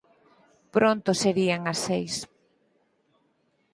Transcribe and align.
pronto 0.75 1.09
serían 1.23 1.61
as 1.71 1.79
seis. 1.87 2.15